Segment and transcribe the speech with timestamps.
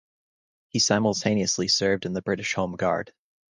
[0.69, 3.13] He simultaneously served in the British Home Guard.